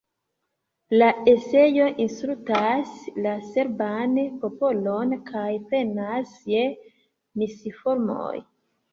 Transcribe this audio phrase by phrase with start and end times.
[0.99, 6.63] La eseo insultas la serban popolon kaj plenas je
[7.43, 8.33] misinformoj.